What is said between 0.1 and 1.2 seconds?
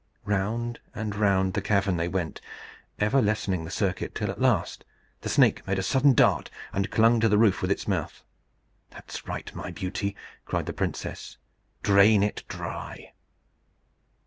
Round and